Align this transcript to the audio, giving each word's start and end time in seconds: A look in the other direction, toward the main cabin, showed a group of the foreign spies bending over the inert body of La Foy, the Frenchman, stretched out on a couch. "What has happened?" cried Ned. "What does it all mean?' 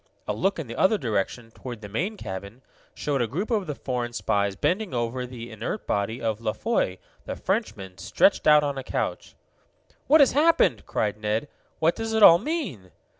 A 0.27 0.33
look 0.33 0.57
in 0.57 0.65
the 0.65 0.75
other 0.75 0.97
direction, 0.97 1.51
toward 1.51 1.81
the 1.81 1.87
main 1.87 2.17
cabin, 2.17 2.63
showed 2.95 3.21
a 3.21 3.27
group 3.27 3.51
of 3.51 3.67
the 3.67 3.75
foreign 3.75 4.13
spies 4.13 4.55
bending 4.55 4.95
over 4.95 5.27
the 5.27 5.51
inert 5.51 5.85
body 5.85 6.19
of 6.19 6.41
La 6.41 6.53
Foy, 6.53 6.97
the 7.25 7.35
Frenchman, 7.35 7.99
stretched 7.99 8.47
out 8.47 8.63
on 8.63 8.79
a 8.79 8.83
couch. 8.83 9.35
"What 10.07 10.19
has 10.19 10.31
happened?" 10.31 10.87
cried 10.87 11.17
Ned. 11.21 11.47
"What 11.77 11.95
does 11.95 12.13
it 12.13 12.23
all 12.23 12.39
mean?' 12.39 12.89